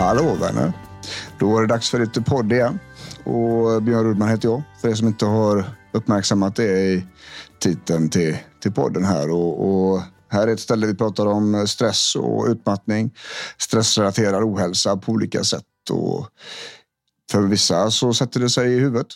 [0.00, 0.72] Hallå vänner!
[1.38, 2.78] Då är det dags för lite podd igen.
[3.24, 4.62] Och Björn Rudman heter jag.
[4.80, 7.06] För er som inte har uppmärksammat det i
[7.58, 9.30] titeln till, till podden här.
[9.30, 13.14] Och, och här är ett ställe vi pratar om stress och utmattning.
[13.58, 15.90] Stressrelaterad ohälsa på olika sätt.
[15.90, 16.28] Och
[17.30, 19.08] för vissa så sätter det sig i huvudet.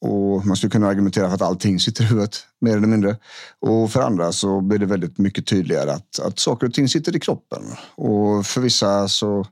[0.00, 3.16] Och man skulle kunna argumentera för att allting sitter i huvudet, mer eller mindre.
[3.60, 7.16] Och för andra så blir det väldigt mycket tydligare att, att saker och ting sitter
[7.16, 7.62] i kroppen.
[7.94, 9.46] Och för vissa så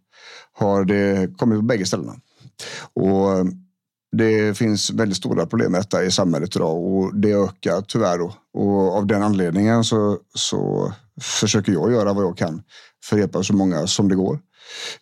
[0.53, 2.15] har det kommit på bägge ställena.
[2.95, 3.47] Och
[4.17, 8.19] det finns väldigt stora problem med detta i samhället idag och det ökar tyvärr.
[8.19, 8.35] Då.
[8.55, 12.63] Och av den anledningen så, så försöker jag göra vad jag kan
[13.05, 14.41] för att hjälpa så många som det går.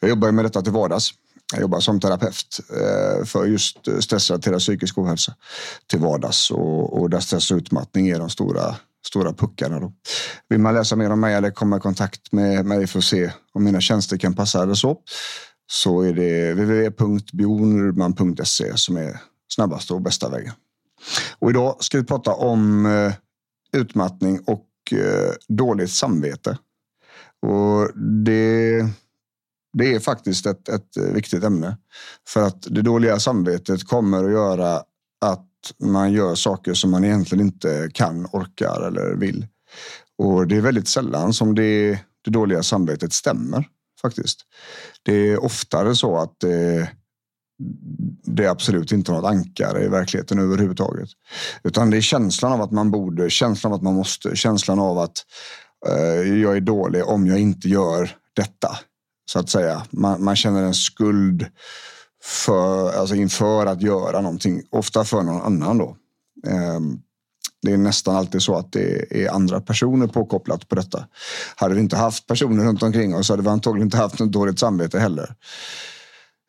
[0.01, 1.11] Jag jobbar med detta till vardags.
[1.53, 5.35] Jag jobbar som terapeut eh, för just stressrelaterad psykisk ohälsa
[5.87, 9.81] till vardags och, och där stress och utmattning är de stora stora puckarna.
[9.81, 9.93] Då.
[10.49, 13.33] Vill man läsa mer om mig eller komma i kontakt med mig för att se
[13.53, 14.99] om mina tjänster kan passa eller så,
[15.73, 20.53] så är det www.bjornrudman.se som är snabbaste och bästa vägen.
[21.39, 23.13] Och idag ska vi prata om eh,
[23.73, 26.59] utmattning och eh, dåligt samvete.
[27.43, 28.87] Och det,
[29.73, 31.77] det är faktiskt ett, ett eh, viktigt ämne.
[32.29, 34.83] För att det dåliga samvetet kommer att göra
[35.21, 35.50] att
[35.83, 39.47] man gör saker som man egentligen inte kan, orkar eller vill.
[40.19, 43.65] Och det är väldigt sällan som det, det dåliga samvetet stämmer
[44.03, 44.41] faktiskt.
[45.03, 46.89] Det är oftare så att eh, det,
[48.25, 51.09] det absolut inte har något ankare i verkligheten överhuvudtaget.
[51.65, 54.99] Utan det är känslan av att man borde, känslan av att man måste, känslan av
[54.99, 55.19] att
[55.89, 58.79] eh, jag är dålig om jag inte gör detta.
[59.33, 59.83] Så att säga.
[59.91, 61.47] Man, man känner en skuld
[62.23, 65.97] för, alltså inför att göra någonting, ofta för någon annan då.
[66.47, 66.99] Ehm,
[67.63, 71.07] det är nästan alltid så att det är andra personer påkopplat på detta.
[71.57, 74.59] Hade vi inte haft personer runt omkring oss hade vi antagligen inte haft något dåligt
[74.59, 75.35] samvete heller.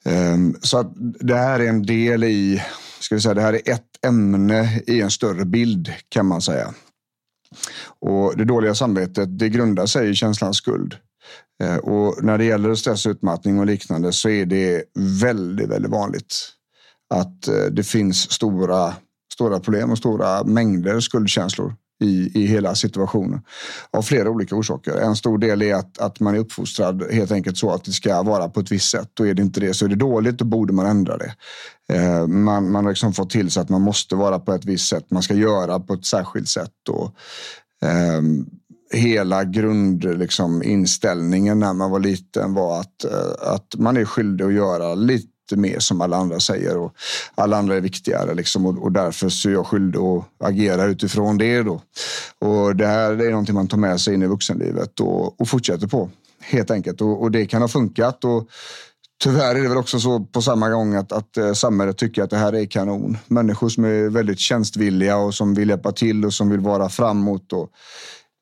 [0.06, 2.62] Ehm, så att det här är en del i,
[3.00, 6.74] ska vi säga, det här är ett ämne i en större bild kan man säga.
[8.00, 10.96] Och det dåliga samvetet, det grundar sig i känslans skuld.
[11.64, 14.84] Eh, och när det gäller stress, utmattning och liknande så är det
[15.22, 16.36] väldigt, väldigt vanligt
[17.14, 18.94] att eh, det finns stora,
[19.34, 23.42] stora problem och stora mängder skuldkänslor i, i hela situationen.
[23.92, 24.98] Av flera olika orsaker.
[24.98, 28.24] En stor del är att, att man är uppfostrad helt enkelt så att det ska
[28.24, 29.20] vara på ett visst sätt.
[29.20, 31.34] Och är det inte det så är det dåligt, då borde man ändra det.
[31.94, 34.90] Eh, man, man har liksom fått till sig att man måste vara på ett visst
[34.90, 35.06] sätt.
[35.12, 36.90] Man ska göra på ett särskilt sätt.
[36.90, 37.16] Och,
[37.88, 38.22] eh,
[38.94, 44.54] hela grundinställningen liksom, när man var liten var att, eh, att man är skyldig att
[44.54, 46.94] göra lite mer som alla andra säger och
[47.36, 51.38] alla andra är viktigare liksom, och, och därför så är jag skyldig att agera utifrån
[51.38, 51.64] det.
[51.64, 51.82] Då.
[52.40, 55.88] Och det här är någonting man tar med sig in i vuxenlivet och, och fortsätter
[55.88, 56.10] på
[56.42, 58.24] helt enkelt och, och det kan ha funkat.
[58.24, 58.50] Och,
[59.24, 62.30] Tyvärr är det väl också så på samma gång att, att eh, samhället tycker att
[62.30, 63.18] det här är kanon.
[63.28, 67.54] Människor som är väldigt tjänstvilliga och som vill hjälpa till och som vill vara framåt
[67.54, 67.70] och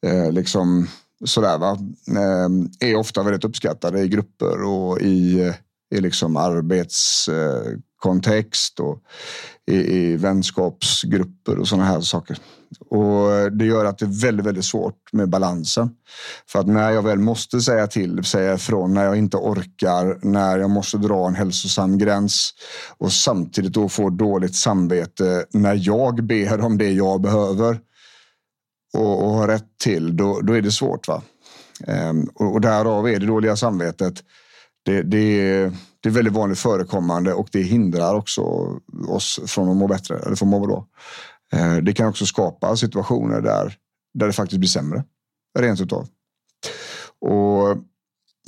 [0.06, 0.88] eh, liksom
[1.26, 1.78] sådär va,
[2.08, 2.50] eh,
[2.90, 5.54] är ofta väldigt uppskattade i grupper och i,
[5.96, 9.04] i liksom arbetskontext och
[9.72, 12.38] i, i vänskapsgrupper och sådana här saker.
[12.90, 15.90] Och det gör att det är väldigt, väldigt svårt med balansen.
[16.52, 20.58] För att när jag väl måste säga till, säga ifrån, när jag inte orkar, när
[20.58, 22.54] jag måste dra en hälsosam gräns
[22.98, 27.80] och samtidigt då få dåligt samvete när jag ber om det jag behöver
[28.94, 31.08] och, och har rätt till, då, då är det svårt.
[31.08, 31.22] va
[31.88, 34.24] ehm, och, och därav är det dåliga samvetet.
[34.86, 38.42] Det, det, är, det är väldigt vanligt förekommande och det hindrar också
[39.08, 40.88] oss från att må bättre eller från att må bra.
[41.54, 43.76] Ehm, det kan också skapa situationer där,
[44.14, 45.04] där det faktiskt blir sämre.
[45.60, 46.08] Rent utav.
[47.22, 47.78] Och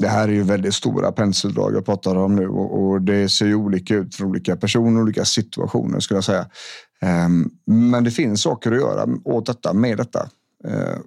[0.01, 3.45] det här är ju väldigt stora penseldrag jag pratar om nu och, och det ser
[3.45, 6.45] ju olika ut för olika personer, olika situationer skulle jag säga.
[7.01, 10.29] Ehm, men det finns saker att göra åt detta med detta.
[10.67, 11.03] Ehm,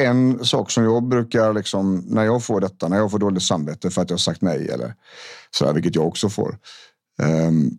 [0.00, 3.90] en sak som jag brukar, liksom, när jag får detta, när jag får dåligt samvete
[3.90, 4.94] för att jag har sagt nej eller
[5.50, 6.58] sådär, vilket jag också får.
[7.22, 7.70] Ehm,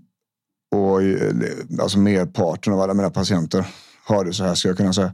[0.75, 1.34] och eh,
[1.81, 3.66] alltså merparten av alla mina patienter
[4.06, 5.13] har det så här, ska jag kunna säga.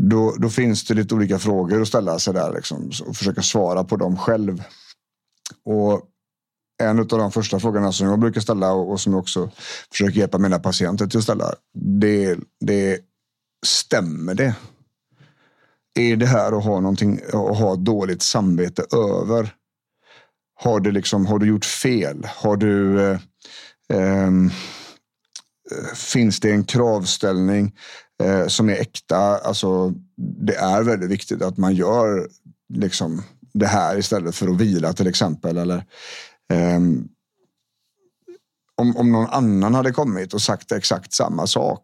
[0.00, 3.84] Då, då finns det lite olika frågor att ställa sig där liksom, och försöka svara
[3.84, 4.62] på dem själv.
[5.64, 6.02] Och
[6.82, 9.50] en av de första frågorna som jag brukar ställa och, och som jag också
[9.90, 11.54] försöker hjälpa mina patienter till att ställa.
[12.00, 13.00] Det, det
[13.66, 14.54] stämmer det?
[15.98, 19.54] Är det här att ha någonting, att ha dåligt samvete över?
[20.54, 22.26] Har du liksom, har du gjort fel?
[22.36, 23.18] Har du eh,
[23.92, 24.50] ehm,
[25.70, 27.72] eh, finns det en kravställning
[28.22, 29.18] eh, som är äkta?
[29.38, 32.28] Alltså, det är väldigt viktigt att man gör
[32.74, 33.22] liksom
[33.52, 35.58] det här istället för att vila till exempel.
[35.58, 35.84] Eller,
[36.52, 36.80] eh,
[38.78, 41.82] om, om någon annan hade kommit och sagt exakt samma sak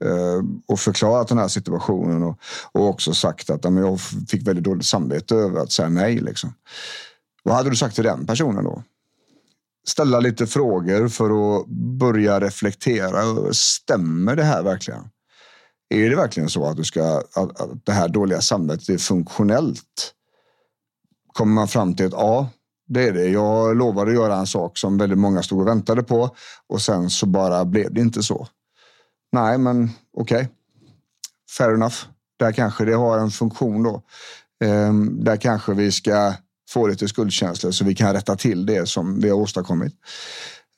[0.00, 2.38] eh, och förklarat den här situationen och,
[2.72, 6.18] och också sagt att men jag fick väldigt dåligt samvete över att säga nej.
[6.20, 6.54] Liksom.
[7.42, 8.82] Vad hade du sagt till den personen då?
[9.86, 11.66] ställa lite frågor för att
[11.98, 13.52] börja reflektera.
[13.52, 15.02] Stämmer det här verkligen?
[15.88, 20.14] Är det verkligen så att, du ska, att, att det här dåliga samvetet är funktionellt?
[21.32, 22.48] Kommer man fram till att ja,
[22.86, 23.28] det är det.
[23.28, 26.36] Jag lovade att göra en sak som väldigt många stod och väntade på
[26.66, 28.48] och sen så bara blev det inte så.
[29.32, 30.36] Nej, men okej.
[30.36, 30.48] Okay.
[31.58, 31.96] Fair enough.
[32.36, 34.02] Där kanske det har en funktion då.
[34.64, 36.34] Ehm, där kanske vi ska
[36.70, 39.94] få lite skuldkänslor så vi kan rätta till det som vi har åstadkommit.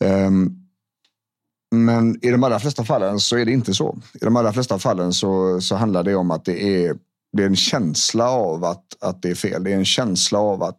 [0.01, 0.66] Ehm,
[1.85, 3.99] men i de allra flesta fallen så är det inte så.
[4.15, 6.97] I de allra flesta fallen så, så handlar det om att det är,
[7.33, 9.65] det är en känsla av att, att det är fel.
[9.65, 10.79] Det är en känsla av att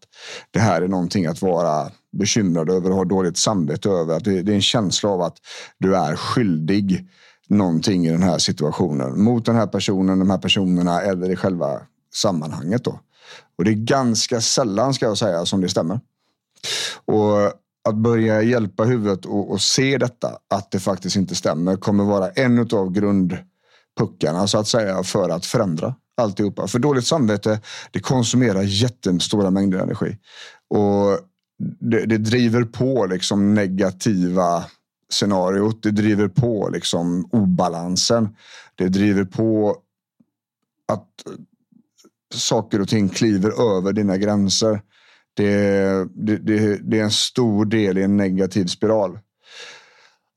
[0.52, 4.18] det här är någonting att vara bekymrad över och ha dåligt samvete över.
[4.18, 5.38] Att det, det är en känsla av att
[5.78, 7.08] du är skyldig
[7.48, 11.82] någonting i den här situationen mot den här personen, de här personerna eller i själva
[12.14, 12.84] sammanhanget.
[12.84, 13.00] Då.
[13.58, 16.00] Och det är ganska sällan ska jag säga som det stämmer.
[17.06, 17.54] Och
[17.88, 22.30] att börja hjälpa huvudet och, och se detta, att det faktiskt inte stämmer, kommer vara
[22.30, 26.68] en av grundpuckarna så att säga för att förändra alltihopa.
[26.68, 27.62] För dåligt samvete,
[27.92, 30.18] det konsumerar jättestora mängder energi.
[30.70, 31.20] Och
[31.80, 34.64] det, det driver på liksom negativa
[35.10, 35.84] scenariot.
[35.84, 38.36] Det driver på liksom obalansen.
[38.76, 39.78] Det driver på
[40.88, 41.08] att
[42.34, 44.82] saker och ting kliver över dina gränser.
[45.38, 49.20] Det, det, det, det är en stor del i en negativ spiral.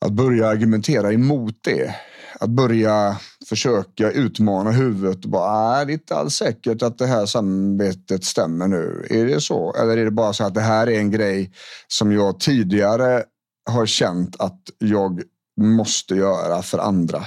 [0.05, 1.94] Att börja argumentera emot det.
[2.41, 3.17] Att börja
[3.49, 8.25] försöka utmana huvudet och bara, äh, är det inte alls säkert att det här samarbetet
[8.25, 9.06] stämmer nu.
[9.11, 9.75] Är det så?
[9.75, 11.53] Eller är det bara så att det här är en grej
[11.88, 13.25] som jag tidigare
[13.70, 15.23] har känt att jag
[15.61, 17.25] måste göra för andra.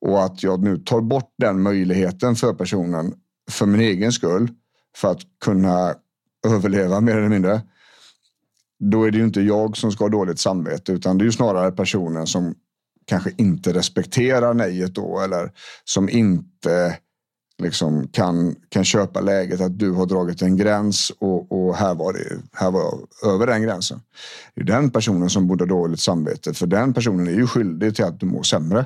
[0.00, 3.14] Och att jag nu tar bort den möjligheten för personen
[3.50, 4.48] för min egen skull,
[4.96, 5.94] för att kunna
[6.46, 7.60] överleva mer eller mindre.
[8.78, 11.32] Då är det ju inte jag som ska ha dåligt samvete, utan det är ju
[11.32, 12.54] snarare personen som
[13.06, 15.52] kanske inte respekterar nejet då eller
[15.84, 16.98] som inte
[17.60, 22.12] liksom kan, kan köpa läget att du har dragit en gräns och, och här, var
[22.12, 24.00] det, här var jag över den gränsen.
[24.54, 27.96] Det är den personen som borde ha dåligt samvete för den personen är ju skyldig
[27.96, 28.84] till att du mår sämre.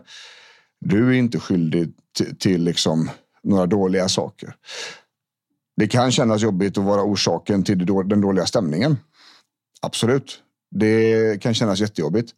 [0.81, 3.11] Du är inte skyldig till, till liksom
[3.43, 4.55] några dåliga saker.
[5.76, 8.97] Det kan kännas jobbigt att vara orsaken till den dåliga stämningen.
[9.82, 10.43] Absolut.
[10.71, 12.31] Det kan kännas jättejobbigt.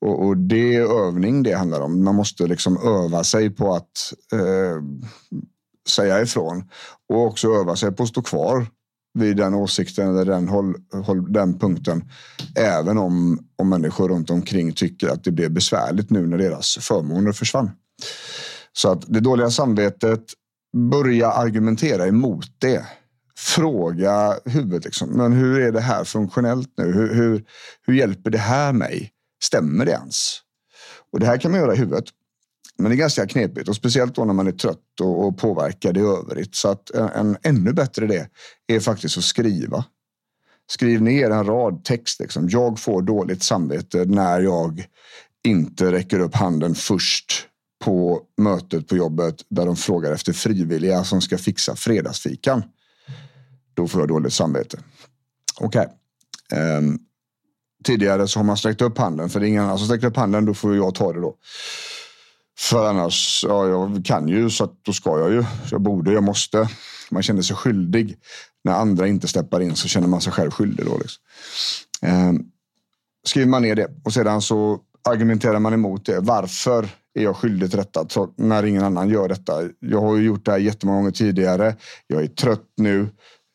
[0.00, 2.04] Och, och det är övning det handlar om.
[2.04, 4.82] Man måste liksom öva sig på att eh,
[5.88, 6.64] säga ifrån.
[7.08, 8.66] Och också öva sig på att stå kvar
[9.18, 12.04] vid den åsikten eller den, håll, håll, den punkten.
[12.56, 17.32] Även om, om människor runt omkring tycker att det blev besvärligt nu när deras förmåner
[17.32, 17.70] försvann.
[18.72, 20.24] Så att det dåliga samvetet
[20.74, 22.86] börja argumentera emot det.
[23.36, 25.08] Fråga huvudet, liksom.
[25.08, 26.92] men hur är det här funktionellt nu?
[26.92, 27.44] Hur, hur,
[27.86, 29.10] hur hjälper det här mig?
[29.42, 30.38] Stämmer det ens?
[31.12, 32.04] Och det här kan man göra i huvudet.
[32.76, 35.96] Men det är ganska knepigt och speciellt då när man är trött och, och påverkad
[35.96, 36.54] i övrigt.
[36.54, 38.26] Så att en, en ännu bättre idé
[38.66, 39.84] är faktiskt att skriva.
[40.70, 42.20] Skriv ner en rad text.
[42.20, 42.48] Liksom.
[42.48, 44.86] Jag får dåligt samvete när jag
[45.44, 47.48] inte räcker upp handen först
[47.84, 52.62] på mötet på jobbet där de frågar efter frivilliga som ska fixa fredagsfikan.
[53.74, 54.78] Då får jag dåligt samvete.
[55.60, 55.86] Okej.
[56.48, 56.76] Okay.
[56.76, 56.98] Um,
[57.84, 59.30] tidigare så har man sträckt upp handen.
[59.30, 61.34] För det är ingen annan som sträcker upp handen, då får jag ta det då.
[62.58, 65.44] För annars, ja, jag kan ju så att då ska jag ju.
[65.70, 66.68] Jag borde, jag måste.
[67.10, 68.18] Man känner sig skyldig.
[68.64, 70.86] När andra inte steppar in så känner man sig själv skyldig.
[70.86, 71.22] Då, liksom.
[72.00, 72.44] ehm,
[73.26, 76.20] skriver man ner det och sedan så argumenterar man emot det.
[76.20, 78.06] Varför är jag skyldig till detta
[78.36, 79.52] när ingen annan gör detta?
[79.78, 81.76] Jag har ju gjort det här jättemånga gånger tidigare.
[82.06, 83.08] Jag är trött nu.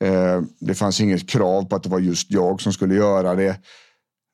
[0.03, 3.59] Eh, det fanns inget krav på att det var just jag som skulle göra det.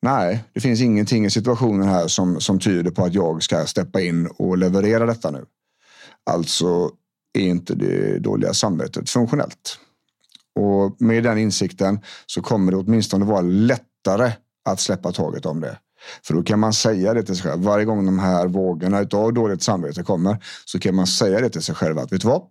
[0.02, 4.00] Nej, det finns ingenting i situationen här som, som tyder på att jag ska steppa
[4.00, 5.44] in och leverera detta nu.
[6.30, 6.90] Alltså
[7.38, 9.78] är inte det dåliga samvetet funktionellt.
[10.60, 14.32] Och med den insikten så kommer det åtminstone vara lättare
[14.68, 15.78] att släppa taget om det.
[16.26, 17.62] För då kan man säga det till sig själv.
[17.62, 21.62] Varje gång de här vågorna av dåligt samvete kommer så kan man säga det till
[21.62, 22.42] sig själv att vet du vad?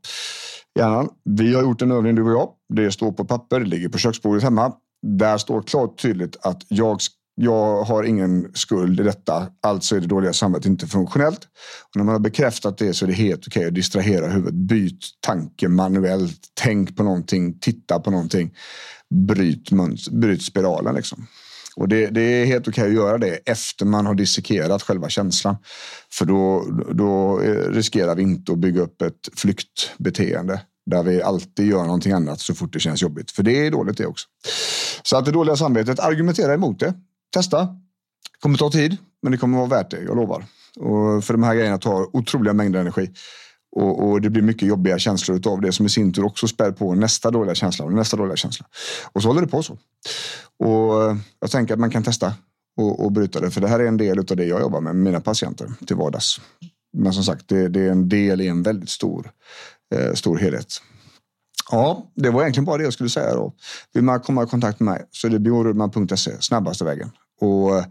[0.80, 2.50] Hjärnan, vi har gjort en övning du och jag.
[2.74, 4.74] Det står på papper, det ligger på köksbordet hemma.
[5.08, 7.00] Där står klart tydligt att jag
[7.36, 11.40] jag har ingen skuld i detta, alltså är det dåliga samvetet inte funktionellt.
[11.90, 14.54] Och när man har bekräftat det så är det helt okej att distrahera huvudet.
[14.54, 18.54] Byt tanke manuellt, tänk på någonting, titta på någonting.
[19.28, 19.70] Bryt,
[20.12, 21.28] bryt spiralen liksom.
[21.76, 25.58] Och det, det, är helt okej att göra det efter man har dissekerat själva känslan.
[26.12, 31.68] För då, då eh, riskerar vi inte att bygga upp ett flyktbeteende där vi alltid
[31.68, 33.32] gör någonting annat så fort det känns jobbigt.
[33.32, 34.28] För det är dåligt det också.
[35.04, 36.94] Så att det dåliga samvetet, argumentera emot det.
[37.34, 37.62] Testa.
[37.62, 40.46] Det kommer ta tid, men det kommer vara värt det, jag lovar.
[40.76, 43.10] Och för de här grejerna tar otroliga mängder energi.
[43.76, 46.72] Och, och, det blir mycket jobbiga känslor av det som i sin tur också spär
[46.72, 48.66] på nästa dåliga känsla och nästa dåliga känsla.
[49.12, 49.74] Och så håller det på så.
[50.60, 52.34] Och jag tänker att man kan testa
[52.78, 53.52] och, och bryta det.
[53.52, 55.96] För det här är en del av det jag jobbar med med mina patienter till
[55.96, 56.42] vardags.
[56.98, 59.32] Men som sagt, det, det är en del i en väldigt stor,
[59.96, 60.82] eh, stor helhet.
[61.72, 63.54] Ja, det var egentligen bara det jag skulle säga då.
[63.94, 67.12] Vill man komma i kontakt med mig så är det bjornrudman.se, snabbaste vägen.
[67.42, 67.84] Och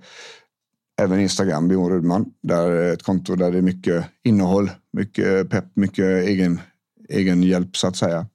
[1.02, 2.26] även Instagram, Björn Rudman.
[2.42, 6.60] Där är ett konto där det är mycket innehåll, mycket pepp, mycket egen,
[7.08, 8.26] egen hjälp så att säga.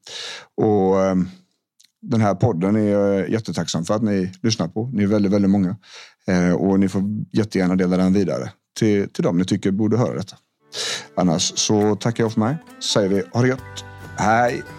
[0.57, 1.29] Och ehm,
[2.01, 4.89] den här podden är jag jättetacksam för att ni lyssnar på.
[4.93, 5.77] Ni är väldigt, väldigt många.
[6.27, 10.17] Eh, och ni får jättegärna dela den vidare till, till dem ni tycker borde höra
[10.17, 10.37] detta.
[11.15, 12.57] Annars så tackar jag för mig.
[12.93, 13.85] Säger vi ha det gött.
[14.17, 14.78] Hej!